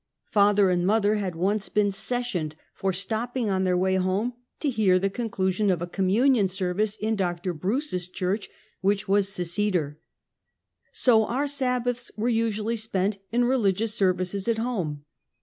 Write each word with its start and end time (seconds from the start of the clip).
Father 0.31 0.71
and 0.71 0.83
mother 0.83 1.13
had 1.17 1.35
once 1.35 1.69
been" 1.69 1.91
sessioned" 2.09 2.53
for 2.73 2.91
stopping 2.91 3.51
on 3.51 3.61
their 3.65 3.77
way 3.77 3.97
home 3.97 4.33
to 4.59 4.67
hear 4.71 4.99
the^ 4.99 5.13
conclusion 5.13 5.69
of 5.69 5.79
a 5.79 5.85
communion 5.85 6.47
service 6.47 6.95
in 6.95 7.15
Dr. 7.15 7.53
Bruce's 7.53 8.07
church, 8.09 8.49
which 8.79 9.07
was 9.07 9.29
Seceder. 9.29 9.97
So 10.91 11.27
our 11.27 11.45
Sabbaths 11.45 12.09
were 12.17 12.29
usually 12.29 12.77
spent 12.77 13.19
in 13.31 13.45
religious 13.45 13.93
services 13.93 14.47
at 14.47 14.57
home. 14.57 15.05